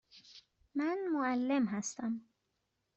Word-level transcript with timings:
من 0.75 0.97
معلم 1.13 1.65
هستم. 1.67 2.21